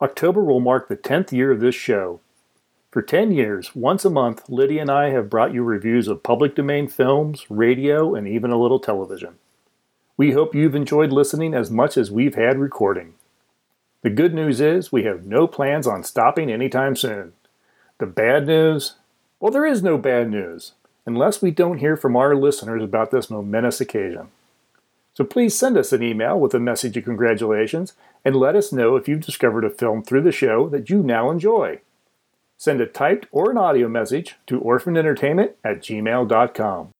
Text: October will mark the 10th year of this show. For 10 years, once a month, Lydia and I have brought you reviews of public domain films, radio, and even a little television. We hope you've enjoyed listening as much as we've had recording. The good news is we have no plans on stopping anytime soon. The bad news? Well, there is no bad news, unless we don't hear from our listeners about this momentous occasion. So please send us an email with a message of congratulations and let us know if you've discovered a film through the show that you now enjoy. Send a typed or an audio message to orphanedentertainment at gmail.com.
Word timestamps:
October 0.00 0.44
will 0.44 0.60
mark 0.60 0.86
the 0.86 0.96
10th 0.96 1.32
year 1.32 1.50
of 1.50 1.58
this 1.58 1.74
show. 1.74 2.20
For 2.92 3.02
10 3.02 3.32
years, 3.32 3.74
once 3.74 4.04
a 4.04 4.10
month, 4.10 4.48
Lydia 4.48 4.80
and 4.80 4.90
I 4.90 5.10
have 5.10 5.28
brought 5.28 5.52
you 5.52 5.62
reviews 5.64 6.06
of 6.06 6.22
public 6.22 6.54
domain 6.54 6.86
films, 6.86 7.46
radio, 7.50 8.14
and 8.14 8.28
even 8.28 8.52
a 8.52 8.60
little 8.60 8.78
television. 8.78 9.34
We 10.16 10.32
hope 10.32 10.54
you've 10.54 10.76
enjoyed 10.76 11.10
listening 11.10 11.52
as 11.52 11.70
much 11.70 11.96
as 11.96 12.12
we've 12.12 12.36
had 12.36 12.58
recording. 12.58 13.14
The 14.02 14.10
good 14.10 14.34
news 14.34 14.60
is 14.60 14.92
we 14.92 15.02
have 15.02 15.26
no 15.26 15.48
plans 15.48 15.86
on 15.86 16.04
stopping 16.04 16.48
anytime 16.50 16.94
soon. 16.94 17.32
The 17.98 18.06
bad 18.06 18.46
news? 18.46 18.94
Well, 19.40 19.52
there 19.52 19.66
is 19.66 19.82
no 19.82 19.98
bad 19.98 20.30
news, 20.30 20.72
unless 21.06 21.42
we 21.42 21.50
don't 21.50 21.78
hear 21.78 21.96
from 21.96 22.14
our 22.14 22.36
listeners 22.36 22.84
about 22.84 23.10
this 23.10 23.30
momentous 23.30 23.80
occasion. 23.80 24.28
So 25.18 25.24
please 25.24 25.58
send 25.58 25.76
us 25.76 25.92
an 25.92 26.00
email 26.00 26.38
with 26.38 26.54
a 26.54 26.60
message 26.60 26.96
of 26.96 27.02
congratulations 27.02 27.94
and 28.24 28.36
let 28.36 28.54
us 28.54 28.72
know 28.72 28.94
if 28.94 29.08
you've 29.08 29.26
discovered 29.26 29.64
a 29.64 29.68
film 29.68 30.04
through 30.04 30.22
the 30.22 30.30
show 30.30 30.68
that 30.68 30.90
you 30.90 31.02
now 31.02 31.28
enjoy. 31.28 31.80
Send 32.56 32.80
a 32.80 32.86
typed 32.86 33.26
or 33.32 33.50
an 33.50 33.58
audio 33.58 33.88
message 33.88 34.36
to 34.46 34.60
orphanedentertainment 34.60 35.54
at 35.64 35.80
gmail.com. 35.80 36.90